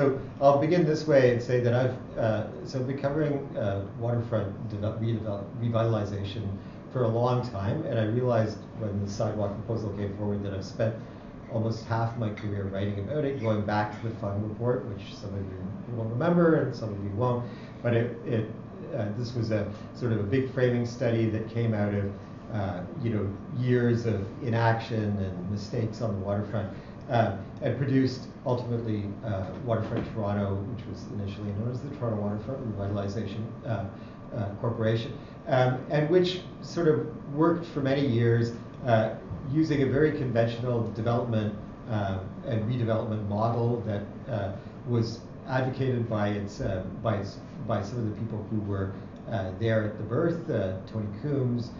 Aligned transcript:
So 0.00 0.18
I'll 0.40 0.56
begin 0.56 0.86
this 0.86 1.06
way 1.06 1.30
and 1.30 1.42
say 1.42 1.60
that 1.60 1.74
I've 1.74 2.18
uh, 2.18 2.66
so 2.66 2.82
been 2.82 2.96
covering 2.96 3.54
uh, 3.54 3.84
waterfront 3.98 4.50
revitalization 4.70 6.48
for 6.90 7.04
a 7.04 7.08
long 7.08 7.46
time, 7.50 7.84
and 7.84 7.98
I 7.98 8.04
realized 8.04 8.56
when 8.78 9.04
the 9.04 9.10
sidewalk 9.10 9.52
proposal 9.56 9.90
came 9.90 10.16
forward 10.16 10.42
that 10.42 10.54
I've 10.54 10.64
spent 10.64 10.94
almost 11.52 11.84
half 11.84 12.16
my 12.16 12.30
career 12.30 12.64
writing 12.72 12.98
about 13.00 13.26
it, 13.26 13.42
going 13.42 13.60
back 13.66 14.00
to 14.00 14.08
the 14.08 14.14
Fung 14.14 14.42
report, 14.48 14.86
which 14.86 15.14
some 15.14 15.34
of 15.34 15.40
you 15.40 15.94
will 15.94 16.06
remember 16.06 16.62
and 16.62 16.74
some 16.74 16.94
of 16.94 17.04
you 17.04 17.10
won't. 17.10 17.44
But 17.82 17.92
it, 17.92 18.16
it 18.26 18.50
uh, 18.96 19.08
this 19.18 19.34
was 19.34 19.50
a 19.50 19.70
sort 19.94 20.12
of 20.12 20.20
a 20.20 20.22
big 20.22 20.50
framing 20.54 20.86
study 20.86 21.28
that 21.28 21.50
came 21.50 21.74
out 21.74 21.92
of 21.92 22.10
uh, 22.54 22.80
you 23.02 23.10
know 23.10 23.28
years 23.58 24.06
of 24.06 24.26
inaction 24.42 25.18
and 25.18 25.50
mistakes 25.50 26.00
on 26.00 26.18
the 26.18 26.24
waterfront 26.24 26.74
uh, 27.10 27.36
and 27.62 27.76
produced 27.76 28.28
ultimately 28.46 29.04
uh, 29.24 29.46
Waterfront 29.64 30.06
Toronto, 30.14 30.54
which 30.54 30.86
was 30.86 31.04
initially 31.12 31.50
known 31.52 31.70
as 31.72 31.80
the 31.80 31.90
Toronto 31.96 32.22
Waterfront 32.22 32.76
Revitalization 32.76 33.44
uh, 33.66 33.84
uh, 34.34 34.54
Corporation, 34.60 35.12
um, 35.48 35.84
and 35.90 36.08
which 36.08 36.40
sort 36.62 36.88
of 36.88 37.06
worked 37.34 37.66
for 37.66 37.80
many 37.80 38.06
years 38.06 38.52
uh, 38.86 39.14
using 39.50 39.82
a 39.82 39.86
very 39.86 40.12
conventional 40.12 40.88
development 40.92 41.54
and 42.46 42.62
redevelopment 42.70 43.26
model 43.28 43.80
that 43.80 44.56
was 44.88 45.18
advocated 45.48 46.08
by 46.08 46.28
its, 46.28 46.62
by 47.02 47.16
its 47.16 47.38
by 47.66 47.82
some 47.82 47.98
of 47.98 48.04
the 48.08 48.16
people 48.20 48.46
who 48.50 48.60
were 48.60 48.92
there 49.58 49.84
at 49.84 49.98
the 49.98 50.04
birth, 50.04 50.46
Tony 50.90 51.08
Coombs, 51.20 51.70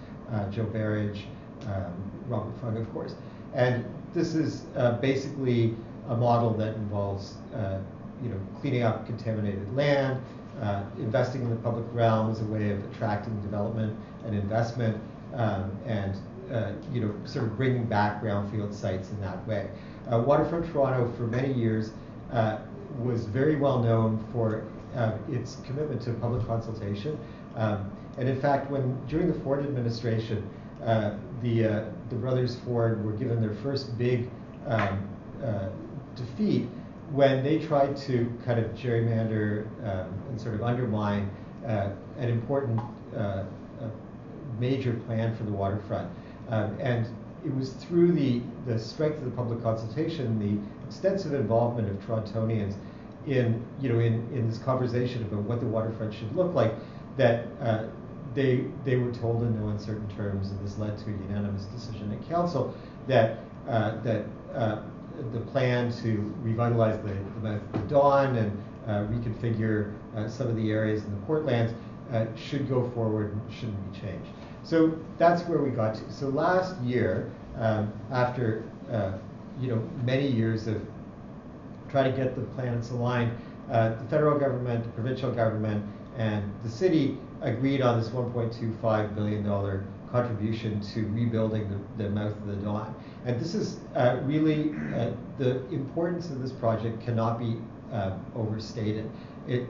Joe 0.51 0.65
Berridge, 0.65 1.27
um, 1.67 2.11
Robert 2.27 2.59
Fung, 2.61 2.77
of 2.77 2.93
course. 2.93 3.15
And 3.55 3.85
this 4.15 4.35
is 4.35 4.65
uh, 4.77 4.93
basically 4.99 5.75
a 6.09 6.17
model 6.17 6.51
that 6.55 6.75
involves 6.75 7.35
uh, 7.55 7.81
you 8.23 8.29
know, 8.29 8.41
cleaning 8.61 8.83
up 8.83 9.07
contaminated 9.07 9.75
land, 9.75 10.21
uh, 10.61 10.83
investing 10.99 11.43
in 11.43 11.51
the 11.51 11.57
public 11.57 11.87
realm 11.93 12.31
as 12.31 12.41
a 12.41 12.45
way 12.45 12.71
of 12.71 12.85
attracting 12.93 13.41
development 13.41 13.97
and 14.27 14.35
investment, 14.35 15.01
um, 15.35 15.77
and 15.87 16.17
uh, 16.53 16.73
you 16.93 17.01
know, 17.01 17.15
sort 17.25 17.45
of 17.45 17.57
bringing 17.57 17.85
back 17.85 18.23
brownfield 18.23 18.75
sites 18.75 19.11
in 19.11 19.21
that 19.21 19.47
way. 19.47 19.71
Uh, 20.11 20.19
Waterfront 20.19 20.71
Toronto, 20.73 21.11
for 21.17 21.23
many 21.23 21.53
years, 21.53 21.93
uh, 22.33 22.59
was 22.99 23.27
very 23.27 23.57
well 23.57 23.79
known 23.83 24.25
for 24.33 24.65
its 25.29 25.57
commitment 25.65 26.03
to 26.03 26.13
public 26.15 26.45
consultation. 26.47 27.17
Um, 27.55 27.91
and 28.19 28.29
in 28.29 28.41
fact, 28.41 28.71
when 28.71 28.99
during 29.07 29.33
the 29.33 29.39
Ford 29.41 29.65
administration, 29.65 30.49
uh, 30.85 31.15
the, 31.43 31.65
uh, 31.65 31.85
the 32.09 32.17
brothers 32.17 32.57
Ford 32.65 33.05
were 33.05 33.13
given 33.13 33.41
their 33.41 33.55
first 33.63 33.97
big 33.97 34.29
um, 34.67 35.09
uh, 35.45 35.69
defeat 36.17 36.69
when 37.13 37.43
they 37.43 37.59
tried 37.59 37.97
to 37.97 38.33
kind 38.45 38.61
of 38.61 38.67
gerrymander 38.73 39.67
um, 39.85 40.13
and 40.29 40.41
sort 40.41 40.55
of 40.55 40.63
undermine 40.63 41.29
uh, 41.67 41.91
an 42.19 42.29
important 42.29 42.81
uh, 43.17 43.45
major 44.61 44.93
plan 45.07 45.37
for 45.37 45.45
the 45.45 45.51
waterfront. 45.51 46.11
Um, 46.49 46.77
and 46.81 47.07
it 47.45 47.55
was 47.55 47.73
through 47.73 48.13
the, 48.13 48.43
the 48.67 48.79
strength 48.79 49.19
of 49.19 49.25
the 49.25 49.31
public 49.31 49.63
consultation, 49.63 50.39
the 50.39 50.87
extensive 50.87 51.33
involvement 51.33 51.89
of 51.89 51.97
Torontonians 52.07 52.75
in, 53.27 53.65
you 53.81 53.89
know, 53.89 53.99
in, 53.99 54.15
in 54.33 54.49
this 54.49 54.59
conversation 54.59 55.23
about 55.23 55.43
what 55.43 55.61
the 55.61 55.67
waterfront 55.67 56.13
should 56.13 56.35
look 56.37 56.55
like, 56.55 56.75
that 57.17 57.47
uh, 57.61 57.87
they, 58.35 58.65
they 58.85 58.97
were 58.97 59.13
told 59.13 59.43
in 59.43 59.61
no 59.61 59.69
uncertain 59.69 60.09
terms, 60.17 60.51
and 60.51 60.65
this 60.65 60.79
led 60.79 60.97
to 60.99 61.07
a 61.07 61.13
unanimous 61.13 61.65
decision 61.65 62.13
at 62.13 62.29
council, 62.29 62.75
that, 63.07 63.41
uh, 63.69 64.01
that 64.03 64.25
uh, 64.55 64.83
the 65.33 65.41
plan 65.41 65.93
to 66.03 66.35
revitalize 66.43 66.99
the, 67.03 67.15
the, 67.43 67.61
the 67.73 67.79
Don 67.89 68.37
and 68.37 68.63
uh, 68.87 69.05
reconfigure 69.07 69.93
uh, 70.17 70.29
some 70.29 70.49
of 70.49 70.57
the 70.57 70.71
areas 70.71 71.05
in 71.05 71.11
the 71.11 71.27
Portlands 71.27 71.75
uh, 72.13 72.27
should 72.37 72.69
go 72.69 72.89
forward 72.91 73.33
and 73.33 73.53
shouldn't 73.53 73.93
be 73.93 74.01
changed. 74.01 74.29
So 74.63 74.97
that's 75.19 75.43
where 75.43 75.59
we 75.59 75.71
got 75.71 75.95
to. 75.97 76.13
So 76.13 76.29
last 76.29 76.81
year, 76.81 77.31
um, 77.57 77.93
after 78.11 78.65
uh, 78.91 79.13
you 79.61 79.69
know 79.69 79.83
many 80.05 80.27
years 80.27 80.67
of 80.67 80.81
trying 81.91 82.11
to 82.11 82.17
get 82.17 82.35
the 82.35 82.43
planets 82.43 82.91
aligned, 82.91 83.33
the 83.69 84.07
federal 84.09 84.39
government, 84.39 84.85
the 84.85 84.91
provincial 84.91 85.31
government, 85.31 85.85
and 86.17 86.53
the 86.63 86.69
city 86.69 87.19
agreed 87.43 87.81
on 87.81 87.99
this 87.99 88.11
$1.25 88.11 89.15
billion 89.15 89.87
contribution 90.11 90.81
to 90.81 91.07
rebuilding 91.09 91.69
the, 91.71 92.05
the 92.05 92.11
mouth 92.11 92.33
of 92.33 92.47
the 92.47 92.57
Don. 92.57 92.95
And 93.25 93.41
this 93.41 93.55
is 93.55 93.79
uh, 93.95 94.19
really, 94.25 94.75
uh, 94.95 95.13
the 95.39 95.67
importance 95.71 96.31
of 96.31 96.43
this 96.43 96.53
project 96.53 97.05
cannot 97.05 97.39
be 97.39 97.57
uh, 97.93 98.13
overstated. 98.35 99.11
It, 99.47 99.67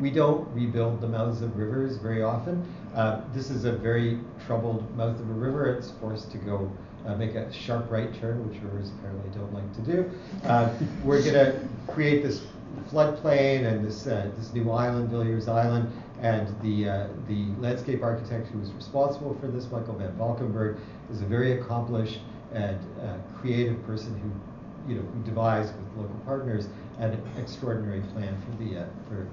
we 0.00 0.10
don't 0.10 0.48
rebuild 0.52 1.00
the 1.00 1.08
mouths 1.08 1.42
of 1.42 1.56
rivers 1.56 1.96
very 1.96 2.22
often. 2.22 2.66
Uh, 2.94 3.20
this 3.32 3.50
is 3.50 3.64
a 3.64 3.72
very 3.72 4.18
troubled 4.46 4.96
mouth 4.96 5.18
of 5.20 5.30
a 5.30 5.32
river. 5.32 5.72
It's 5.74 5.92
forced 5.92 6.30
to 6.32 6.38
go 6.38 6.70
uh, 7.06 7.14
make 7.14 7.34
a 7.34 7.52
sharp 7.52 7.90
right 7.90 8.12
turn, 8.20 8.48
which 8.48 8.60
rivers 8.62 8.90
apparently 8.98 9.30
don't 9.30 9.52
like 9.54 9.72
to 9.76 9.80
do. 9.82 10.10
Uh, 10.44 10.72
we're 11.04 11.22
going 11.22 11.34
to 11.34 11.68
create 11.86 12.22
this 12.24 12.42
floodplain 12.90 13.64
and 13.64 13.84
this, 13.84 14.02
this 14.02 14.52
new 14.52 14.70
island, 14.70 15.08
Villiers 15.08 15.48
Island, 15.48 15.90
and 16.20 16.48
the, 16.62 16.88
uh, 16.88 17.08
the 17.28 17.46
landscape 17.60 18.02
architect 18.02 18.48
who 18.48 18.58
was 18.58 18.72
responsible 18.72 19.36
for 19.40 19.48
this, 19.48 19.70
Michael 19.70 19.94
Van 19.94 20.12
Valkenburgh, 20.16 20.78
is 21.10 21.20
a 21.20 21.26
very 21.26 21.60
accomplished 21.60 22.20
and 22.52 22.78
uh, 23.02 23.16
creative 23.38 23.84
person 23.86 24.18
who, 24.18 24.90
you 24.92 24.98
know, 24.98 25.06
who 25.06 25.22
devised 25.24 25.74
with 25.76 26.04
local 26.04 26.16
partners 26.24 26.68
an 26.98 27.20
extraordinary 27.38 28.00
plan 28.12 28.36
for 28.42 28.64
the 28.64 28.80
uh, 28.80 28.86
for 29.08 29.28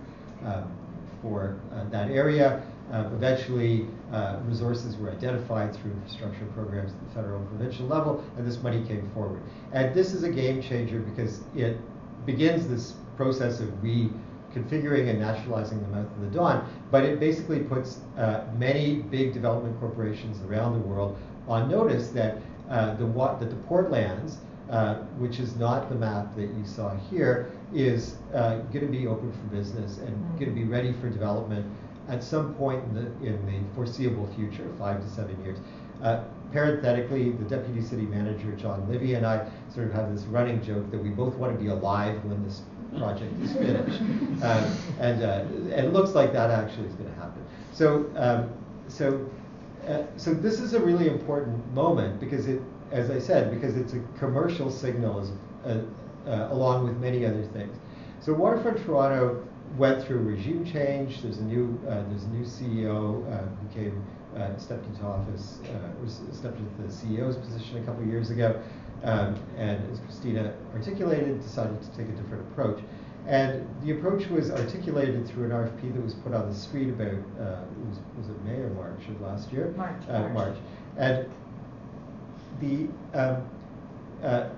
um, 0.46 0.72
for 1.22 1.58
uh, 1.74 1.86
that 1.90 2.12
area. 2.12 2.62
Uh, 2.92 3.10
eventually, 3.14 3.88
uh, 4.12 4.40
resources 4.46 4.98
were 4.98 5.10
identified 5.10 5.74
through 5.74 5.92
infrastructure 5.92 6.46
programs 6.54 6.92
at 6.92 7.08
the 7.08 7.16
federal 7.16 7.40
and 7.40 7.48
provincial 7.48 7.88
level, 7.88 8.24
and 8.38 8.46
this 8.46 8.62
money 8.62 8.84
came 8.86 9.10
forward. 9.12 9.42
And 9.72 9.96
this 9.96 10.14
is 10.14 10.24
a 10.24 10.30
game 10.30 10.62
changer 10.62 11.00
because 11.00 11.40
it 11.56 11.78
begins 12.26 12.68
this 12.68 12.96
process 13.16 13.62
of 13.62 13.82
re 13.82 14.10
configuring 14.54 15.10
and 15.10 15.20
naturalizing 15.20 15.82
the 15.82 15.88
mouth 15.88 16.06
of 16.06 16.22
the 16.22 16.28
Don, 16.28 16.68
but 16.92 17.04
it 17.04 17.20
basically 17.20 17.60
puts 17.60 18.00
uh, 18.18 18.46
many 18.58 18.96
big 18.96 19.34
development 19.34 19.80
corporations 19.80 20.42
around 20.44 20.74
the 20.74 20.88
world 20.88 21.18
on 21.48 21.70
notice 21.70 22.10
that 22.10 22.38
uh, 22.70 22.94
the 22.96 23.06
that 23.06 23.50
the 23.50 23.56
Portlands, 23.68 24.38
uh, 24.70 24.96
which 25.18 25.40
is 25.40 25.56
not 25.56 25.90
the 25.90 25.96
map 25.96 26.36
that 26.36 26.50
you 26.58 26.66
saw 26.66 26.96
here, 27.10 27.52
is 27.74 28.16
uh, 28.34 28.58
going 28.72 28.86
to 28.86 28.92
be 28.92 29.08
open 29.08 29.32
for 29.32 29.56
business 29.56 29.98
and 29.98 30.10
mm-hmm. 30.10 30.38
going 30.40 30.50
to 30.50 30.56
be 30.56 30.64
ready 30.64 30.94
for 30.94 31.10
development 31.10 31.66
at 32.10 32.24
some 32.24 32.54
point 32.56 32.84
in 32.86 32.96
the, 32.96 33.28
in 33.28 33.46
the 33.46 33.76
foreseeable 33.76 34.28
future, 34.36 34.70
five 34.78 35.02
to 35.02 35.10
seven 35.10 35.42
years. 35.44 35.60
Uh, 36.02 36.24
parenthetically, 36.52 37.32
the 37.32 37.46
deputy 37.46 37.82
city 37.82 38.04
manager, 38.04 38.52
John 38.56 38.88
Livey, 38.90 39.14
and 39.16 39.26
I 39.26 39.50
sort 39.74 39.88
of 39.88 39.94
have 39.94 40.12
this 40.14 40.24
running 40.26 40.62
joke 40.62 40.90
that 40.92 41.02
we 41.02 41.10
both 41.10 41.36
want 41.36 41.58
to 41.58 41.64
be 41.64 41.70
alive 41.70 42.24
when 42.26 42.44
this 42.44 42.62
project 42.98 43.34
is 43.42 43.54
finished. 43.54 44.02
Um, 44.44 44.78
and, 45.00 45.24
uh, 45.24 45.46
it 45.74 45.94
looks 45.94 46.14
like 46.14 46.34
that 46.34 46.52
actually 46.52 46.88
is 46.88 46.96
going 46.96 47.10
to 47.10 47.16
happen. 47.16 47.42
So, 47.72 48.12
um, 48.18 48.52
so, 48.90 49.30
uh, 49.88 50.04
so 50.18 50.34
this 50.34 50.60
is 50.60 50.74
a 50.74 50.82
really 50.82 51.08
important 51.08 51.74
moment 51.74 52.20
because 52.20 52.48
it, 52.48 52.62
as 52.92 53.10
I 53.10 53.20
said, 53.20 53.52
because 53.52 53.78
it's 53.78 53.94
a 53.94 54.02
commercial 54.20 54.70
signal 54.70 55.22
as, 55.22 55.32
uh, 55.66 55.82
uh 56.30 56.50
along 56.52 56.84
with 56.84 56.98
many 56.98 57.26
other 57.26 57.44
things. 57.54 57.78
So 58.20 58.34
Waterfront 58.34 58.86
Toronto 58.86 59.48
went 59.78 60.04
through 60.04 60.20
regime 60.20 60.66
change. 60.66 61.22
There's 61.22 61.38
a 61.38 61.44
new, 61.44 61.80
uh, 61.88 62.04
there's 62.10 62.24
a 62.24 62.30
new 62.30 62.44
CEO 62.44 63.24
who 63.24 63.74
came, 63.74 64.06
stepped 64.58 64.86
into 64.88 65.04
office, 65.04 65.60
stepped 66.32 66.60
into 66.60 66.82
the 66.82 66.90
CEO's 66.90 67.38
position 67.38 67.78
a 67.78 67.86
couple 67.86 68.06
years 68.06 68.30
ago. 68.30 68.62
Um, 69.04 69.36
and 69.58 69.92
as 69.92 70.00
Christina 70.00 70.54
articulated, 70.74 71.42
decided 71.42 71.82
to 71.82 71.90
take 71.92 72.08
a 72.08 72.12
different 72.12 72.50
approach. 72.52 72.82
And 73.26 73.68
the 73.84 73.92
approach 73.92 74.28
was 74.28 74.52
articulated 74.52 75.28
through 75.28 75.46
an 75.46 75.52
RFP 75.52 75.94
that 75.94 76.04
was 76.04 76.14
put 76.14 76.34
on 76.34 76.50
the 76.50 76.56
street 76.56 76.90
about, 76.90 77.14
uh, 77.40 77.62
was, 77.88 78.00
was 78.18 78.30
it 78.30 78.44
May 78.44 78.56
or 78.56 78.70
March 78.72 79.08
of 79.08 79.22
last 79.22 79.52
year? 79.52 79.74
March. 79.78 80.02
Uh, 80.10 80.20
March. 80.20 80.34
March. 80.34 80.58
And 80.98 81.30
the, 82.60 82.90
um, 83.18 83.50
uh, 84.22 84.50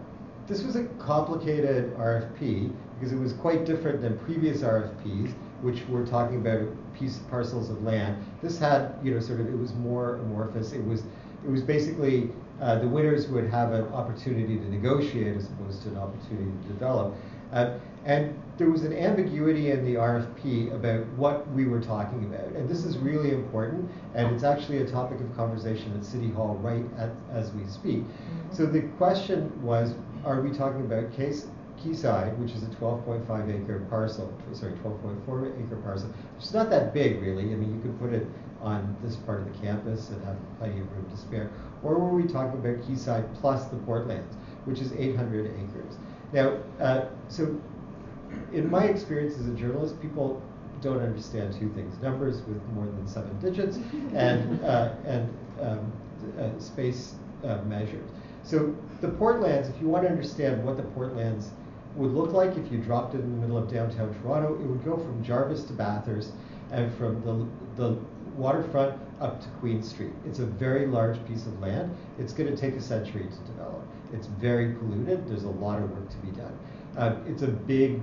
this 0.47 0.63
was 0.63 0.75
a 0.75 0.85
complicated 0.99 1.95
RFP 1.95 2.73
because 2.95 3.11
it 3.11 3.19
was 3.19 3.33
quite 3.33 3.65
different 3.65 4.01
than 4.01 4.17
previous 4.19 4.61
RFPs, 4.61 5.33
which 5.61 5.87
were 5.87 6.05
talking 6.05 6.37
about 6.37 6.67
piece 6.97 7.19
parcels 7.29 7.69
of 7.69 7.83
land. 7.83 8.23
This 8.41 8.57
had, 8.57 8.95
you 9.03 9.13
know, 9.13 9.19
sort 9.19 9.41
of, 9.41 9.47
it 9.47 9.57
was 9.57 9.73
more 9.73 10.15
amorphous. 10.15 10.71
It 10.71 10.83
was, 10.83 11.03
it 11.43 11.51
was 11.51 11.61
basically 11.61 12.31
uh, 12.61 12.79
the 12.79 12.87
winners 12.87 13.27
would 13.27 13.49
have 13.49 13.73
an 13.73 13.85
opportunity 13.89 14.57
to 14.57 14.69
negotiate 14.69 15.35
as 15.35 15.47
opposed 15.47 15.83
to 15.83 15.89
an 15.89 15.97
opportunity 15.97 16.51
to 16.63 16.67
develop. 16.67 17.15
Uh, 17.51 17.77
and 18.05 18.39
there 18.57 18.69
was 18.69 18.83
an 18.83 18.93
ambiguity 18.93 19.71
in 19.71 19.83
the 19.83 19.95
RFP 19.95 20.73
about 20.73 21.05
what 21.17 21.49
we 21.51 21.65
were 21.65 21.81
talking 21.81 22.23
about. 22.25 22.47
And 22.53 22.69
this 22.69 22.85
is 22.85 22.97
really 22.97 23.31
important, 23.31 23.89
and 24.13 24.33
it's 24.33 24.43
actually 24.43 24.77
a 24.77 24.85
topic 24.85 25.19
of 25.19 25.35
conversation 25.35 25.93
at 25.97 26.05
City 26.05 26.29
Hall 26.29 26.55
right 26.61 26.85
at, 26.97 27.09
as 27.31 27.51
we 27.53 27.65
speak. 27.65 27.99
Mm-hmm. 27.99 28.55
So 28.55 28.65
the 28.65 28.81
question 28.97 29.51
was, 29.63 29.95
are 30.23 30.41
we 30.41 30.51
talking 30.51 30.81
about 30.81 31.11
case 31.13 31.47
Quayside, 31.81 32.37
which 32.39 32.51
is 32.51 32.63
a 32.63 32.67
12.5 32.67 33.63
acre 33.63 33.79
parcel, 33.89 34.33
sorry, 34.53 34.73
12.4 34.73 35.65
acre 35.65 35.75
parcel, 35.77 36.09
which 36.35 36.45
is 36.45 36.53
not 36.53 36.69
that 36.69 36.93
big 36.93 37.21
really. 37.21 37.43
I 37.51 37.55
mean, 37.55 37.75
you 37.75 37.81
could 37.81 37.99
put 37.99 38.13
it 38.13 38.25
on 38.61 38.95
this 39.03 39.15
part 39.17 39.41
of 39.41 39.53
the 39.53 39.59
campus 39.59 40.09
and 40.09 40.23
have 40.25 40.37
plenty 40.57 40.79
of 40.79 40.91
room 40.93 41.07
to 41.09 41.17
spare. 41.17 41.51
Or 41.83 41.99
were 41.99 42.15
we 42.15 42.23
talking 42.23 42.59
about 42.59 42.83
Quayside 42.85 43.25
plus 43.35 43.65
the 43.65 43.75
Portlands, 43.77 44.33
which 44.65 44.79
is 44.79 44.93
800 44.93 45.45
acres? 45.45 45.97
Now, 46.33 46.57
uh, 46.79 47.05
so 47.29 47.59
in 48.53 48.69
my 48.69 48.85
experience 48.85 49.37
as 49.37 49.47
a 49.47 49.53
journalist, 49.53 50.01
people 50.01 50.41
don't 50.81 51.01
understand 51.01 51.53
two 51.53 51.69
things: 51.69 52.01
numbers 52.01 52.41
with 52.43 52.61
more 52.73 52.85
than 52.85 53.07
seven 53.07 53.37
digits, 53.39 53.77
and 54.13 54.63
uh, 54.63 54.93
and 55.05 55.33
um, 55.61 55.91
uh, 56.39 56.59
space 56.59 57.15
uh, 57.43 57.57
measured. 57.65 58.03
So 58.43 58.75
the 59.01 59.07
Portlands, 59.07 59.69
if 59.69 59.81
you 59.81 59.87
want 59.87 60.03
to 60.03 60.09
understand 60.09 60.63
what 60.63 60.77
the 60.77 60.83
Portlands 60.83 61.49
would 61.95 62.11
look 62.11 62.31
like 62.31 62.57
if 62.57 62.71
you 62.71 62.77
dropped 62.77 63.15
it 63.15 63.21
in 63.21 63.31
the 63.31 63.47
middle 63.47 63.57
of 63.57 63.71
downtown 63.71 64.13
Toronto, 64.21 64.53
it 64.55 64.65
would 64.65 64.83
go 64.83 64.97
from 64.97 65.23
Jarvis 65.23 65.63
to 65.63 65.73
Bathurst 65.73 66.33
and 66.71 66.93
from 66.95 67.21
the, 67.23 67.81
the 67.81 67.97
waterfront 68.35 68.99
up 69.21 69.41
to 69.41 69.47
Queen 69.59 69.81
Street. 69.81 70.11
It's 70.25 70.39
a 70.39 70.45
very 70.45 70.87
large 70.87 71.25
piece 71.27 71.45
of 71.45 71.59
land. 71.59 71.95
It's 72.19 72.33
going 72.33 72.53
to 72.53 72.57
take 72.57 72.75
a 72.75 72.81
century 72.81 73.23
to 73.23 73.51
develop. 73.51 73.81
It's 74.15 74.27
very 74.27 74.73
polluted. 74.73 75.27
There's 75.27 75.43
a 75.43 75.49
lot 75.49 75.81
of 75.81 75.91
work 75.91 76.09
to 76.09 76.17
be 76.17 76.31
done. 76.31 76.57
Uh, 76.97 77.15
it's 77.27 77.41
a 77.41 77.47
big 77.47 78.01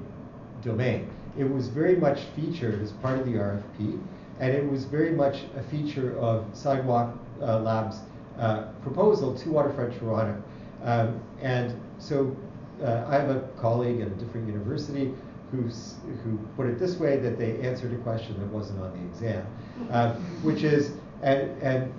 domain. 0.62 1.10
It 1.38 1.50
was 1.50 1.68
very 1.68 1.96
much 1.96 2.20
featured 2.36 2.82
as 2.82 2.92
part 2.92 3.18
of 3.18 3.24
the 3.24 3.32
RFP, 3.32 4.00
and 4.38 4.52
it 4.52 4.70
was 4.70 4.84
very 4.84 5.12
much 5.12 5.44
a 5.56 5.62
feature 5.62 6.18
of 6.18 6.44
Sidewalk 6.52 7.16
uh, 7.40 7.60
Labs' 7.60 8.00
uh, 8.38 8.64
proposal 8.82 9.34
to 9.34 9.50
Waterfront 9.50 9.98
Toronto. 9.98 10.42
Um, 10.84 11.20
and 11.40 11.80
so 11.98 12.36
uh, 12.82 13.04
I 13.08 13.14
have 13.14 13.30
a 13.30 13.40
colleague 13.58 14.00
at 14.00 14.08
a 14.08 14.14
different 14.14 14.46
university 14.46 15.12
who's, 15.50 15.94
who 16.24 16.38
put 16.56 16.66
it 16.66 16.78
this 16.78 16.96
way 16.96 17.16
that 17.18 17.38
they 17.38 17.60
answered 17.60 17.92
a 17.92 17.98
question 17.98 18.38
that 18.40 18.48
wasn't 18.48 18.80
on 18.80 18.92
the 18.92 19.04
exam, 19.06 19.46
uh, 19.90 20.14
which 20.42 20.62
is, 20.62 20.92
and, 21.22 21.50
and 21.62 21.92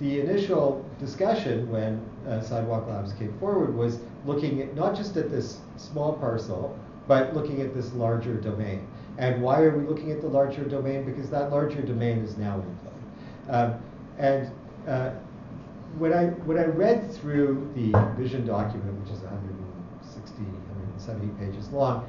the 0.00 0.20
initial 0.20 0.84
discussion 0.98 1.70
when 1.70 2.00
uh, 2.26 2.40
Sidewalk 2.40 2.86
Labs 2.88 3.12
came 3.12 3.36
forward 3.38 3.74
was 3.74 3.98
looking 4.24 4.62
at 4.62 4.74
not 4.74 4.96
just 4.96 5.16
at 5.16 5.30
this 5.30 5.58
small 5.76 6.14
parcel, 6.14 6.78
but 7.06 7.34
looking 7.34 7.60
at 7.60 7.74
this 7.74 7.92
larger 7.94 8.34
domain. 8.34 8.86
And 9.18 9.42
why 9.42 9.60
are 9.60 9.76
we 9.76 9.86
looking 9.86 10.10
at 10.10 10.20
the 10.20 10.28
larger 10.28 10.64
domain? 10.64 11.04
Because 11.04 11.28
that 11.30 11.50
larger 11.50 11.82
domain 11.82 12.18
is 12.18 12.36
now 12.36 12.54
in 12.54 12.78
play. 12.78 13.54
Um, 13.54 13.74
and 14.18 14.50
uh, 14.88 15.10
when 15.98 16.12
I 16.12 16.26
when 16.46 16.58
I 16.58 16.64
read 16.64 17.12
through 17.12 17.70
the 17.74 17.92
vision 18.16 18.46
document, 18.46 18.98
which 19.00 19.12
is 19.12 19.20
160, 19.20 20.42
170 20.42 21.26
pages 21.44 21.68
long, 21.70 22.08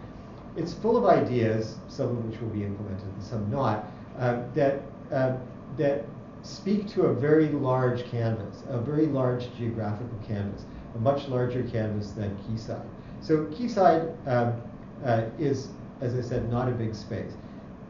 it's 0.56 0.74
full 0.74 0.95
of 0.95 1.06
ideas, 1.06 1.77
some 1.88 2.09
of 2.09 2.25
which 2.25 2.39
will 2.39 2.50
be 2.50 2.63
implemented 2.63 3.07
and 3.07 3.24
some 3.24 3.50
not, 3.51 3.91
uh, 4.18 4.44
that 4.53 4.81
uh, 5.12 5.35
that 5.77 6.06
speak 6.44 6.88
to 6.90 7.04
a 7.04 7.13
very 7.13 7.48
large 7.50 8.04
canvas, 8.06 8.63
a 8.68 8.78
very 8.78 9.07
large 9.07 9.48
geographical 9.57 10.18
canvas, 10.28 10.66
a 10.94 11.00
much 11.00 11.28
larger 11.30 11.63
canvas 11.63 12.12
than 12.12 12.36
Quayside. 12.45 12.86
So 13.22 13.45
Quayside 13.45 14.13
um, 14.28 14.62
uh, 15.06 15.24
is, 15.40 15.69
as 16.01 16.16
I 16.16 16.22
said, 16.22 16.51
not 16.51 16.68
a 16.68 16.72
big 16.72 16.94
space. 16.94 17.31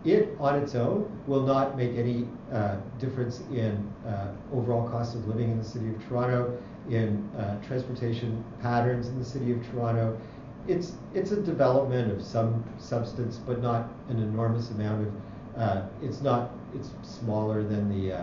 It 0.06 0.36
on 0.40 0.62
its 0.62 0.76
own 0.76 1.10
will 1.28 1.42
not 1.42 1.78
make 1.78 1.96
any 1.96 2.28
uh, 2.52 2.78
difference 3.00 3.40
in 3.52 3.92
uh, 4.06 4.34
overall 4.54 4.88
cost 4.88 5.16
of 5.16 5.28
living 5.28 5.52
in 5.52 5.58
the 5.58 5.64
city 5.64 5.90
of 5.90 6.08
Toronto, 6.08 6.56
in 6.90 7.28
uh, 7.38 7.60
transportation 7.66 8.44
patterns 8.62 9.08
in 9.08 9.18
the 9.18 9.26
city 9.26 9.52
of 9.52 9.66
Toronto. 9.72 10.20
It's, 10.68 10.94
it's 11.14 11.32
a 11.32 11.42
development 11.42 12.12
of 12.12 12.22
some 12.22 12.64
substance, 12.78 13.38
but 13.38 13.62
not 13.62 13.90
an 14.10 14.18
enormous 14.22 14.70
amount 14.72 15.08
of, 15.08 15.14
uh, 15.62 15.86
it's 16.02 16.22
not, 16.22 16.52
it's 16.76 16.92
smaller 17.02 17.64
than 17.64 17.90
the, 17.90 18.14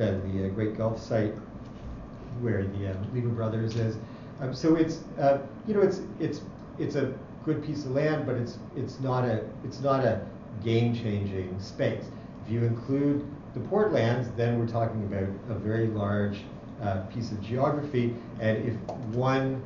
uh, 0.00 0.04
than 0.04 0.42
the 0.42 0.48
Great 0.50 0.76
Gulf 0.76 1.02
site 1.02 1.34
where 2.40 2.64
the 2.64 2.94
Lehman 3.12 3.34
Brothers 3.34 3.76
is. 3.76 3.96
Um, 4.40 4.54
so 4.54 4.74
it's, 4.74 5.00
you 5.66 5.74
know, 5.74 5.80
it's, 5.80 6.00
it's, 6.20 6.42
it's 6.78 6.94
a 6.94 7.14
good 7.46 7.64
piece 7.64 7.84
of 7.84 7.92
land, 7.92 8.26
but 8.26 8.34
it's 8.34 8.58
it's 8.76 9.00
not 9.00 9.24
a 9.24 9.44
it's 9.64 9.80
not 9.80 10.04
a 10.04 10.20
game-changing 10.62 11.58
space. 11.60 12.04
If 12.44 12.52
you 12.52 12.64
include 12.64 13.24
the 13.54 13.60
port 13.60 13.92
lands, 13.92 14.28
then 14.36 14.58
we're 14.58 14.66
talking 14.66 15.02
about 15.04 15.28
a 15.48 15.58
very 15.58 15.86
large 15.86 16.40
uh, 16.82 17.02
piece 17.02 17.30
of 17.30 17.40
geography. 17.40 18.14
And 18.40 18.68
if 18.68 18.74
one 19.14 19.62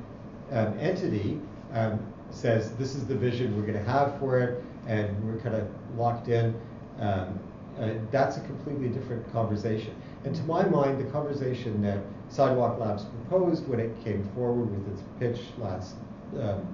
um, 0.52 0.78
entity 0.78 1.40
um, 1.72 1.98
says 2.30 2.72
this 2.72 2.94
is 2.94 3.06
the 3.06 3.16
vision 3.16 3.56
we're 3.56 3.66
going 3.66 3.84
to 3.84 3.90
have 3.90 4.18
for 4.20 4.38
it, 4.38 4.62
and 4.86 5.08
we're 5.24 5.40
kind 5.40 5.54
of 5.54 5.66
locked 5.96 6.28
in, 6.28 6.54
um, 7.00 7.38
uh, 7.80 7.94
that's 8.10 8.36
a 8.36 8.40
completely 8.40 8.88
different 8.88 9.30
conversation. 9.32 9.94
And 10.24 10.34
to 10.34 10.42
my 10.42 10.64
mind, 10.68 11.00
the 11.00 11.10
conversation 11.10 11.80
that 11.82 11.98
Sidewalk 12.28 12.78
Labs 12.78 13.04
proposed 13.04 13.66
when 13.66 13.80
it 13.80 13.92
came 14.04 14.28
forward 14.34 14.70
with 14.70 14.92
its 14.92 15.02
pitch 15.18 15.46
last 15.58 15.96
um, 16.38 16.66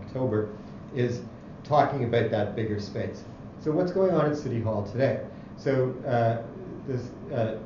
October, 0.00 0.48
is 0.94 1.20
talking 1.64 2.04
about 2.04 2.30
that 2.30 2.56
bigger 2.56 2.80
space. 2.80 3.22
So 3.60 3.70
what's 3.72 3.92
going 3.92 4.14
on 4.14 4.30
at 4.30 4.36
City 4.36 4.60
Hall 4.60 4.88
today? 4.90 5.24
So 5.56 5.94
uh, 6.06 6.42
this, 6.86 7.10
uh, 7.32 7.58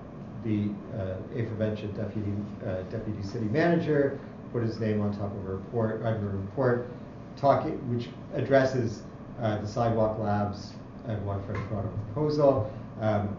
the 0.44 0.70
uh, 0.98 1.14
aforementioned 1.38 1.96
deputy, 1.96 2.32
uh, 2.66 2.82
deputy 2.90 3.22
city 3.22 3.46
manager 3.46 4.18
put 4.52 4.62
his 4.62 4.80
name 4.80 5.00
on 5.00 5.12
top 5.12 5.32
of 5.32 5.46
a 5.46 5.54
report, 5.54 6.02
of 6.02 6.22
a 6.22 6.26
report 6.26 6.88
talking, 7.36 7.72
which 7.94 8.08
addresses 8.34 9.02
uh, 9.40 9.58
the 9.58 9.66
sidewalk 9.66 10.18
labs 10.18 10.72
and 11.06 11.24
Waterfront 11.26 11.68
Toronto 11.68 11.90
proposal. 12.12 12.72
Um, 13.00 13.36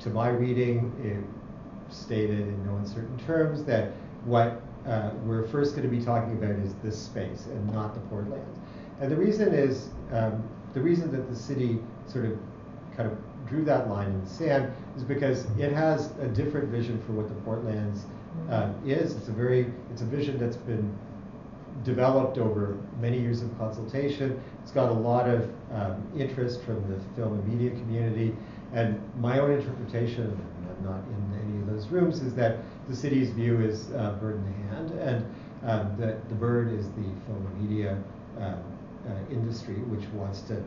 to 0.00 0.10
my 0.10 0.28
reading, 0.28 0.92
it 1.02 1.92
stated 1.92 2.40
in 2.40 2.66
no 2.66 2.76
uncertain 2.76 3.18
terms 3.26 3.64
that 3.64 3.92
what 4.24 4.62
uh, 4.86 5.10
we're 5.24 5.46
first 5.48 5.76
going 5.76 5.88
to 5.88 5.94
be 5.94 6.02
talking 6.02 6.32
about 6.32 6.52
is 6.52 6.74
this 6.82 6.98
space 6.98 7.46
and 7.46 7.72
not 7.72 7.94
the 7.94 8.00
Portlands. 8.00 8.58
And 9.00 9.10
the 9.10 9.16
reason 9.16 9.52
is, 9.52 9.88
um, 10.12 10.42
the 10.72 10.80
reason 10.80 11.10
that 11.12 11.28
the 11.28 11.36
city 11.36 11.80
sort 12.06 12.26
of 12.26 12.38
kind 12.96 13.10
of 13.10 13.18
drew 13.46 13.64
that 13.64 13.88
line 13.88 14.08
in 14.08 14.24
the 14.24 14.30
sand 14.30 14.72
is 14.96 15.02
because 15.02 15.46
it 15.58 15.72
has 15.72 16.12
a 16.20 16.28
different 16.28 16.68
vision 16.68 17.02
for 17.02 17.12
what 17.12 17.28
the 17.28 17.34
Portlands 17.42 18.02
uh, 18.50 18.72
is. 18.86 19.16
It's 19.16 19.28
a 19.28 19.32
very, 19.32 19.72
it's 19.90 20.02
a 20.02 20.06
vision 20.06 20.38
that's 20.38 20.56
been 20.56 20.96
developed 21.84 22.38
over 22.38 22.76
many 23.00 23.18
years 23.18 23.42
of 23.42 23.56
consultation. 23.58 24.40
It's 24.62 24.72
got 24.72 24.90
a 24.90 24.94
lot 24.94 25.28
of 25.28 25.50
um, 25.72 26.02
interest 26.16 26.62
from 26.62 26.76
the 26.90 27.00
film 27.16 27.34
and 27.34 27.48
media 27.48 27.70
community. 27.70 28.36
And 28.72 29.00
my 29.16 29.38
own 29.38 29.52
interpretation, 29.52 30.24
and 30.24 30.68
I'm 30.70 30.84
not 30.84 31.00
in 31.08 31.40
any 31.42 31.60
of 31.60 31.66
those 31.66 31.86
rooms, 31.88 32.20
is 32.20 32.34
that 32.34 32.58
the 32.88 32.94
city's 32.94 33.30
view 33.30 33.60
is 33.60 33.90
uh, 33.92 34.16
bird 34.20 34.36
in 34.36 34.44
the 34.44 34.74
hand, 34.74 34.90
and 35.00 35.34
um, 35.66 35.96
the, 35.98 36.18
the 36.28 36.34
bird 36.34 36.72
is 36.72 36.86
the 36.90 37.02
film 37.26 37.46
and 37.46 37.68
media 37.68 37.98
um, 38.38 38.62
uh, 39.08 39.32
industry, 39.32 39.74
which 39.74 40.08
wants 40.10 40.42
to 40.42 40.62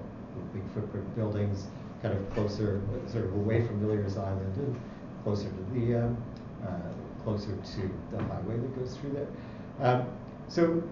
big 0.54 0.64
footprint 0.74 1.16
buildings 1.16 1.68
kind 2.02 2.18
of 2.18 2.34
closer, 2.34 2.82
sort 3.08 3.26
of 3.26 3.34
away 3.36 3.66
from 3.66 3.80
Villiers 3.80 4.18
Island 4.18 4.58
and 4.58 4.82
closer 5.24 5.50
to 5.50 5.80
the 5.80 6.04
um, 6.04 6.18
uh, 6.66 7.24
closer 7.24 7.56
to 7.56 7.92
the 8.12 8.22
highway 8.24 8.58
that 8.58 8.78
goes 8.78 8.98
through 8.98 9.12
there. 9.12 10.06
So, 10.48 10.84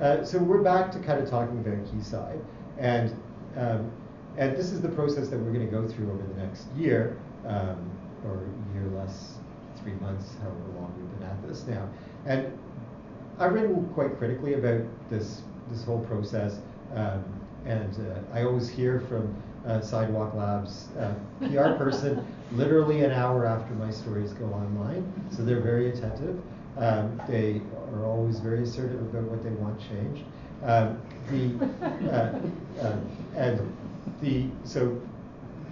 uh, 0.00 0.24
so 0.24 0.38
we're 0.38 0.62
back 0.62 0.92
to 0.92 0.98
kind 1.00 1.20
of 1.20 1.28
talking 1.28 1.58
about 1.58 1.84
Quayside, 1.90 2.40
and 2.78 3.10
um, 3.56 3.90
and 4.36 4.56
this 4.56 4.70
is 4.70 4.80
the 4.80 4.88
process 4.88 5.28
that 5.28 5.38
we're 5.38 5.52
going 5.52 5.66
to 5.66 5.72
go 5.72 5.86
through 5.86 6.10
over 6.12 6.22
the 6.22 6.40
next 6.40 6.66
year, 6.76 7.16
um, 7.46 7.90
or 8.24 8.46
year 8.72 8.86
less 8.94 9.34
three 9.82 9.94
months, 9.94 10.34
however 10.40 10.78
long 10.78 10.94
we've 10.96 11.18
been 11.18 11.28
at 11.28 11.48
this 11.48 11.66
now. 11.66 11.88
And 12.26 12.56
I've 13.38 13.52
written 13.52 13.88
quite 13.94 14.16
critically 14.18 14.54
about 14.54 14.82
this 15.10 15.42
this 15.70 15.84
whole 15.84 16.00
process, 16.00 16.60
um, 16.94 17.24
and 17.66 17.94
uh, 18.10 18.36
I 18.36 18.44
always 18.44 18.68
hear 18.68 19.00
from 19.00 19.34
uh, 19.66 19.80
Sidewalk 19.80 20.34
Labs 20.34 20.88
uh, 20.98 21.14
PR 21.40 21.76
person 21.76 22.24
literally 22.52 23.04
an 23.04 23.10
hour 23.10 23.44
after 23.44 23.74
my 23.74 23.90
stories 23.90 24.32
go 24.32 24.46
online, 24.46 25.12
so 25.30 25.44
they're 25.44 25.60
very 25.60 25.90
attentive. 25.90 26.40
Um, 26.78 27.20
they 27.26 27.60
are 27.92 28.04
always 28.04 28.38
very 28.38 28.62
assertive 28.62 29.00
about 29.00 29.24
what 29.24 29.42
they 29.42 29.50
want 29.50 29.80
changed. 29.80 30.24
Um, 30.62 31.00
the 31.30 31.52
uh, 32.10 32.38
uh, 32.80 32.96
and 33.36 33.76
the 34.20 34.46
so 34.64 35.00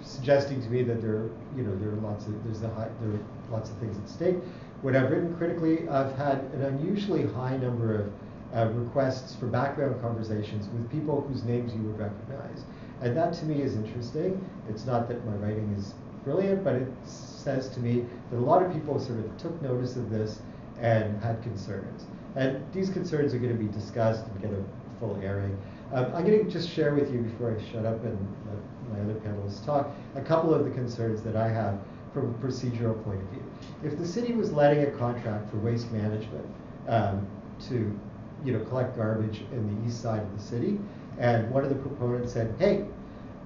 suggesting 0.01 0.61
to 0.61 0.69
me 0.69 0.83
that 0.83 1.01
there, 1.01 1.29
you 1.55 1.63
know, 1.63 1.75
there 1.77 1.89
are 1.89 2.01
lots 2.01 2.27
of 2.27 2.43
there's 2.43 2.61
a 2.61 2.69
high, 2.69 2.89
there 3.01 3.11
are 3.11 3.19
lots 3.49 3.69
of 3.69 3.77
things 3.77 3.97
at 3.97 4.09
stake. 4.09 4.35
When 4.81 4.95
I've 4.95 5.09
written 5.09 5.35
critically, 5.37 5.87
I've 5.87 6.15
had 6.15 6.39
an 6.53 6.63
unusually 6.63 7.25
high 7.25 7.57
number 7.57 8.01
of 8.01 8.11
uh, 8.53 8.71
requests 8.73 9.35
for 9.35 9.47
background 9.47 10.01
conversations 10.01 10.67
with 10.69 10.89
people 10.91 11.21
whose 11.21 11.43
names 11.43 11.73
you 11.73 11.81
would 11.83 11.99
recognize, 11.99 12.65
and 13.01 13.15
that 13.15 13.33
to 13.35 13.45
me 13.45 13.61
is 13.61 13.75
interesting. 13.75 14.43
It's 14.69 14.85
not 14.85 15.07
that 15.07 15.25
my 15.25 15.33
writing 15.33 15.73
is 15.77 15.93
brilliant, 16.23 16.63
but 16.65 16.75
it 16.75 16.87
says 17.05 17.69
to 17.69 17.79
me 17.79 18.05
that 18.29 18.37
a 18.37 18.39
lot 18.39 18.61
of 18.61 18.73
people 18.73 18.99
sort 18.99 19.19
of 19.19 19.37
took 19.37 19.61
notice 19.61 19.95
of 19.95 20.09
this 20.09 20.41
and 20.79 21.21
had 21.21 21.41
concerns. 21.41 22.05
And 22.35 22.63
these 22.71 22.89
concerns 22.89 23.33
are 23.33 23.39
going 23.39 23.57
to 23.57 23.63
be 23.63 23.71
discussed 23.71 24.25
and 24.25 24.41
get 24.41 24.51
a 24.51 24.63
full 24.99 25.19
airing. 25.23 25.57
Um, 25.93 26.05
I'm 26.13 26.25
going 26.25 26.45
to 26.45 26.51
just 26.51 26.69
share 26.69 26.93
with 26.93 27.11
you 27.11 27.21
before 27.21 27.57
I 27.57 27.71
shut 27.71 27.85
up 27.85 28.03
and 28.03 28.17
let 28.45 28.97
my 28.97 29.03
other 29.03 29.19
panelists 29.19 29.65
talk 29.65 29.89
a 30.15 30.21
couple 30.21 30.53
of 30.53 30.65
the 30.65 30.71
concerns 30.71 31.21
that 31.23 31.35
I 31.35 31.47
have 31.47 31.79
from 32.13 32.29
a 32.29 32.33
procedural 32.45 33.01
point 33.03 33.21
of 33.21 33.27
view. 33.29 33.43
If 33.83 33.97
the 33.97 34.05
city 34.05 34.33
was 34.33 34.51
letting 34.51 34.83
a 34.83 34.91
contract 34.91 35.49
for 35.49 35.57
waste 35.57 35.91
management 35.91 36.45
um, 36.87 37.27
to 37.69 37.97
you 38.43 38.53
know, 38.53 38.63
collect 38.65 38.95
garbage 38.95 39.41
in 39.51 39.81
the 39.81 39.87
east 39.87 40.01
side 40.01 40.21
of 40.21 40.37
the 40.37 40.43
city, 40.43 40.79
and 41.17 41.49
one 41.49 41.63
of 41.63 41.69
the 41.69 41.75
proponents 41.75 42.33
said, 42.33 42.53
hey, 42.59 42.85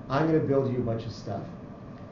I'm 0.10 0.28
going 0.28 0.40
to 0.40 0.46
build 0.46 0.72
you 0.72 0.80
a 0.80 0.84
bunch 0.84 1.06
of 1.06 1.12
stuff. 1.12 1.44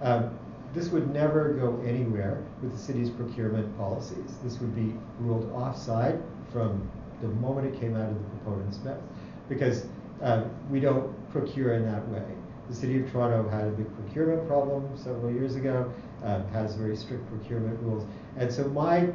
Um, 0.02 0.38
this 0.74 0.90
would 0.90 1.12
never 1.12 1.54
go 1.54 1.82
anywhere 1.86 2.44
with 2.62 2.72
the 2.72 2.78
city's 2.78 3.10
procurement 3.10 3.76
policies. 3.78 4.38
This 4.44 4.60
would 4.60 4.76
be 4.76 4.96
ruled 5.20 5.52
offside 5.52 6.22
from 6.52 6.90
the 7.22 7.28
moment 7.28 7.74
it 7.74 7.80
came 7.80 7.96
out 7.96 8.10
of 8.10 8.16
the 8.16 8.38
proponent's 8.38 8.78
mouth 8.84 9.02
because 9.48 9.86
uh, 10.22 10.44
we 10.70 10.80
don't 10.80 11.14
procure 11.32 11.74
in 11.74 11.86
that 11.86 12.08
way. 12.10 12.24
The 12.70 12.76
City 12.76 13.02
of 13.02 13.12
Toronto 13.12 13.50
had 13.50 13.68
a 13.68 13.72
big 13.72 13.88
procurement 13.96 14.48
problem 14.48 14.96
several 14.96 15.32
years 15.34 15.56
ago, 15.56 15.92
um, 16.24 16.48
has 16.50 16.76
very 16.76 16.96
strict 16.96 17.28
procurement 17.30 17.80
rules. 17.82 18.06
And 18.38 18.52
so 18.52 18.68
my 18.70 19.10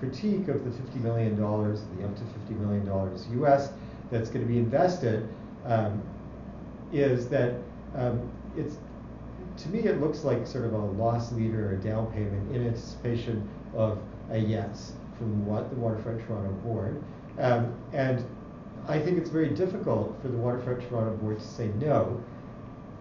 critique 0.00 0.48
of 0.48 0.64
the 0.64 0.70
$50 0.70 1.00
million, 1.02 1.36
the 1.36 2.04
up 2.04 2.16
to 2.16 2.22
$50 2.52 2.58
million 2.58 3.44
US 3.44 3.70
that's 4.10 4.30
going 4.30 4.44
to 4.44 4.52
be 4.52 4.58
invested 4.58 5.28
um, 5.64 6.02
is 6.92 7.28
that 7.28 7.54
um, 7.94 8.30
it's 8.56 8.76
to 9.58 9.68
me, 9.68 9.80
it 9.80 10.00
looks 10.00 10.24
like 10.24 10.46
sort 10.46 10.64
of 10.64 10.72
a 10.72 10.78
loss 10.78 11.32
leader 11.32 11.70
or 11.70 11.72
a 11.72 11.76
down 11.76 12.10
payment 12.12 12.54
in 12.54 12.66
anticipation 12.66 13.48
of 13.74 13.98
a 14.30 14.38
yes 14.38 14.92
from 15.16 15.44
what 15.46 15.70
the 15.70 15.76
Waterfront 15.76 16.24
Toronto 16.26 16.52
Board. 16.62 17.02
Um, 17.38 17.74
and 17.92 18.24
I 18.86 18.98
think 18.98 19.18
it's 19.18 19.30
very 19.30 19.48
difficult 19.50 20.20
for 20.22 20.28
the 20.28 20.36
Waterfront 20.36 20.88
Toronto 20.88 21.16
Board 21.16 21.40
to 21.40 21.44
say 21.44 21.68
no 21.78 22.22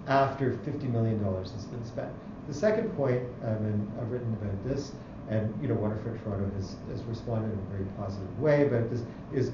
after 0.08 0.52
$50 0.52 0.92
million 0.92 1.24
has 1.24 1.66
been 1.66 1.86
spent. 1.86 2.12
The 2.48 2.54
second 2.54 2.90
point, 2.96 3.24
um, 3.44 3.66
and 3.66 3.92
I've 4.00 4.10
written 4.10 4.34
about 4.34 4.64
this, 4.66 4.94
and 5.30 5.54
you 5.62 5.68
know, 5.68 5.76
Waterfront 5.76 6.24
Toronto 6.24 6.50
has, 6.56 6.78
has 6.90 7.04
responded 7.04 7.52
in 7.52 7.60
a 7.60 7.70
very 7.70 7.86
positive 7.98 8.40
way 8.40 8.66
about 8.66 8.90
this, 8.90 9.04
is 9.34 9.52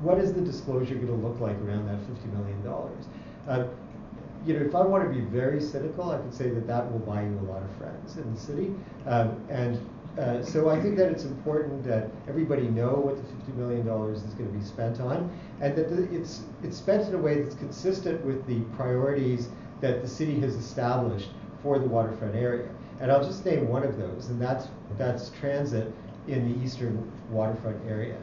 what 0.00 0.18
is 0.18 0.32
the 0.32 0.40
disclosure 0.40 0.94
going 0.94 1.08
to 1.08 1.12
look 1.12 1.40
like 1.40 1.56
around 1.60 1.86
that 1.86 1.98
$50 2.06 2.32
million? 2.32 2.66
Uh, 3.48 3.66
you 4.46 4.54
know, 4.54 4.64
if 4.64 4.74
I 4.74 4.82
want 4.82 5.04
to 5.04 5.10
be 5.10 5.24
very 5.26 5.60
cynical, 5.60 6.10
I 6.10 6.18
could 6.18 6.34
say 6.34 6.50
that 6.50 6.66
that 6.66 6.90
will 6.90 7.00
buy 7.00 7.22
you 7.22 7.38
a 7.42 7.46
lot 7.50 7.62
of 7.62 7.70
friends 7.76 8.16
in 8.16 8.32
the 8.32 8.40
city. 8.40 8.74
Um, 9.06 9.40
and 9.48 9.78
uh, 10.18 10.42
so 10.42 10.68
I 10.68 10.80
think 10.80 10.96
that 10.96 11.12
it's 11.12 11.24
important 11.24 11.84
that 11.84 12.10
everybody 12.28 12.68
know 12.68 12.94
what 12.94 13.16
the 13.16 13.52
$50 13.52 13.56
million 13.56 13.86
is 14.12 14.22
going 14.34 14.52
to 14.52 14.58
be 14.58 14.64
spent 14.64 15.00
on, 15.00 15.30
and 15.60 15.76
that 15.76 15.90
the, 15.90 16.12
it's, 16.14 16.42
it's 16.62 16.76
spent 16.76 17.06
in 17.08 17.14
a 17.14 17.18
way 17.18 17.40
that's 17.40 17.54
consistent 17.54 18.24
with 18.24 18.44
the 18.46 18.60
priorities 18.76 19.48
that 19.80 20.02
the 20.02 20.08
city 20.08 20.40
has 20.40 20.54
established 20.56 21.30
for 21.62 21.78
the 21.78 21.86
waterfront 21.86 22.34
area. 22.34 22.68
And 23.00 23.12
I'll 23.12 23.22
just 23.22 23.44
name 23.44 23.68
one 23.68 23.84
of 23.84 23.96
those, 23.96 24.28
and 24.28 24.42
that's, 24.42 24.66
that's 24.96 25.30
transit 25.30 25.92
in 26.26 26.52
the 26.52 26.64
eastern 26.64 27.10
waterfront 27.30 27.78
area. 27.88 28.18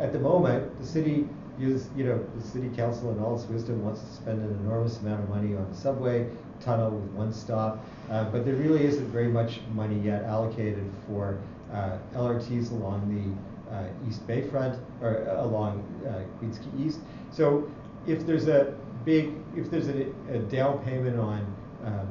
At 0.00 0.12
the 0.12 0.18
moment, 0.18 0.78
the 0.80 0.86
city 0.86 1.28
use, 1.60 1.88
you 1.96 2.04
know, 2.04 2.24
the 2.36 2.42
city 2.46 2.70
council 2.74 3.10
in 3.12 3.20
all 3.20 3.36
its 3.36 3.44
wisdom 3.44 3.84
wants 3.84 4.00
to 4.00 4.12
spend 4.12 4.40
an 4.42 4.50
enormous 4.64 4.98
amount 5.00 5.22
of 5.22 5.28
money 5.28 5.54
on 5.54 5.62
a 5.62 5.74
subway 5.74 6.28
tunnel 6.60 6.90
with 6.90 7.10
one 7.12 7.32
stop, 7.32 7.84
uh, 8.10 8.24
but 8.24 8.44
there 8.44 8.54
really 8.54 8.84
isn't 8.84 9.06
very 9.06 9.28
much 9.28 9.60
money 9.72 9.98
yet 10.00 10.24
allocated 10.24 10.90
for 11.06 11.38
uh, 11.72 11.98
LRTs 12.14 12.72
along 12.72 13.00
the 13.14 13.74
uh, 13.74 13.84
East 14.08 14.26
Bayfront 14.26 14.78
or 15.00 15.28
uh, 15.28 15.44
along 15.44 15.84
uh, 16.08 16.22
Queens 16.38 16.58
Quay 16.58 16.84
East. 16.86 17.00
So 17.30 17.70
if 18.06 18.26
there's 18.26 18.48
a 18.48 18.74
big, 19.04 19.34
if 19.56 19.70
there's 19.70 19.88
a, 19.88 20.06
a 20.30 20.38
down 20.38 20.82
payment 20.84 21.18
on, 21.18 21.46
um, 21.84 22.08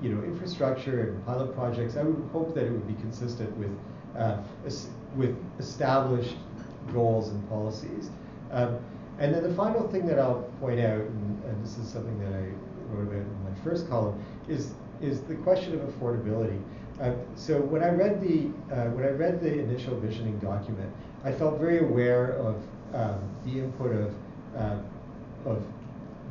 you 0.00 0.12
know, 0.14 0.22
infrastructure 0.24 1.10
and 1.10 1.26
pilot 1.26 1.54
projects, 1.54 1.96
I 1.96 2.02
would 2.02 2.28
hope 2.32 2.54
that 2.54 2.64
it 2.64 2.72
would 2.72 2.88
be 2.88 2.94
consistent 2.94 3.54
with 3.56 3.70
uh, 4.16 4.38
with 5.16 5.36
established 5.58 6.36
goals 6.92 7.28
and 7.28 7.48
policies. 7.48 8.10
Um, 8.52 8.78
and 9.18 9.34
then 9.34 9.42
the 9.42 9.54
final 9.54 9.88
thing 9.88 10.06
that 10.06 10.18
I'll 10.18 10.42
point 10.60 10.80
out, 10.80 11.00
and, 11.00 11.44
and, 11.44 11.64
this 11.64 11.78
is 11.78 11.88
something 11.88 12.18
that 12.20 12.32
I 12.32 12.48
wrote 12.92 13.08
about 13.08 13.16
in 13.16 13.44
my 13.44 13.54
first 13.64 13.88
column, 13.88 14.22
is 14.48 14.72
is 15.00 15.20
the 15.22 15.34
question 15.36 15.74
of 15.74 15.80
affordability. 15.80 16.60
Uh, 17.00 17.12
so 17.34 17.60
when 17.60 17.82
I 17.82 17.88
read 17.88 18.20
the 18.20 18.46
uh, 18.74 18.90
when 18.90 19.04
I 19.04 19.10
read 19.10 19.40
the 19.40 19.58
initial 19.58 19.98
visioning 19.98 20.38
document, 20.38 20.90
I 21.24 21.32
felt 21.32 21.58
very 21.58 21.78
aware 21.78 22.32
of 22.32 22.62
um, 22.94 23.20
the 23.44 23.60
input 23.60 23.92
of 23.92 24.14
uh, 24.56 24.78
of 25.46 25.62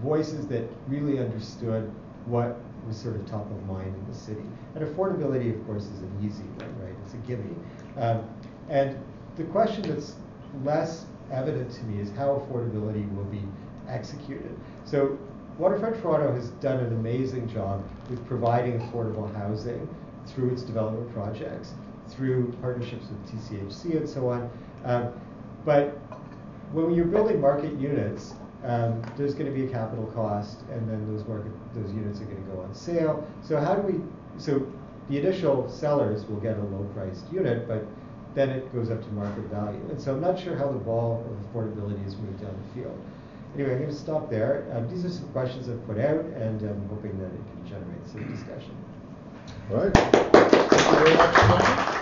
voices 0.04 0.48
that 0.48 0.63
really 0.88 1.20
understood 1.20 1.92
what 2.25 2.58
was 2.88 2.98
sort 2.98 3.16
of 3.16 3.25
top 3.30 3.50
of 3.50 3.66
mind 3.68 3.94
in 3.96 4.08
the 4.12 4.18
city. 4.18 4.44
And 4.75 4.84
affordability, 4.84 5.58
of 5.58 5.66
course, 5.66 5.84
is 5.84 6.00
an 6.00 6.18
easy 6.24 6.44
one, 6.44 6.74
right? 6.84 6.96
It's 7.06 7.13
a 7.13 7.18
gimme. 7.18 7.56
Um, 7.98 8.28
and 8.70 8.98
the 9.38 9.44
question 9.46 9.84
that's 9.84 10.16
less 10.63 11.06
evident 11.31 11.71
to 11.73 11.83
me 11.83 12.01
is 12.01 12.11
how 12.11 12.45
affordability 12.45 13.13
will 13.15 13.25
be 13.25 13.41
executed. 13.88 14.57
So 14.85 15.17
Waterfront 15.57 16.01
Toronto 16.01 16.33
has 16.33 16.50
done 16.61 16.79
an 16.79 16.93
amazing 16.93 17.47
job 17.47 17.83
with 18.09 18.25
providing 18.27 18.79
affordable 18.79 19.33
housing 19.35 19.88
through 20.27 20.51
its 20.51 20.63
development 20.63 21.13
projects, 21.13 21.73
through 22.09 22.51
partnerships 22.61 23.05
with 23.09 23.31
TCHC 23.31 23.97
and 23.97 24.09
so 24.09 24.29
on. 24.29 24.50
Um, 24.85 25.13
but 25.65 26.00
when 26.71 26.91
you're 26.93 27.05
building 27.05 27.41
market 27.41 27.73
units, 27.79 28.33
um, 28.63 29.01
there's 29.17 29.33
going 29.33 29.47
to 29.47 29.51
be 29.51 29.65
a 29.65 29.69
capital 29.69 30.05
cost, 30.13 30.59
and 30.71 30.88
then 30.89 31.11
those 31.11 31.27
market 31.27 31.51
those 31.73 31.91
units 31.93 32.21
are 32.21 32.25
going 32.25 32.43
to 32.43 32.51
go 32.51 32.61
on 32.61 32.73
sale. 32.73 33.27
So 33.41 33.59
how 33.59 33.75
do 33.75 33.81
we? 33.81 34.01
So 34.38 34.65
the 35.09 35.19
initial 35.19 35.69
sellers 35.69 36.25
will 36.25 36.39
get 36.39 36.57
a 36.57 36.61
low-priced 36.61 37.31
unit, 37.31 37.67
but 37.67 37.85
then 38.33 38.50
it 38.50 38.73
goes 38.73 38.89
up 38.89 39.03
to 39.03 39.09
market 39.09 39.43
value. 39.45 39.81
And 39.89 40.01
so 40.01 40.13
I'm 40.13 40.21
not 40.21 40.39
sure 40.39 40.55
how 40.55 40.67
the 40.67 40.79
ball 40.79 41.25
of 41.29 41.53
affordability 41.53 42.01
has 42.03 42.15
moved 42.15 42.41
down 42.41 42.55
the 42.67 42.73
field. 42.81 43.00
Anyway, 43.55 43.73
I'm 43.73 43.79
going 43.79 43.89
to 43.89 43.95
stop 43.95 44.29
there. 44.29 44.65
Um, 44.73 44.89
these 44.89 45.03
are 45.03 45.09
some 45.09 45.27
questions 45.29 45.67
I've 45.67 45.85
put 45.85 45.97
out, 45.97 46.23
and 46.25 46.61
I'm 46.61 46.88
hoping 46.88 47.19
that 47.19 47.25
it 47.25 47.41
can 47.51 47.67
generate 47.67 48.07
some 48.07 48.25
discussion. 48.33 48.73
All 49.71 49.88
right. 49.88 51.97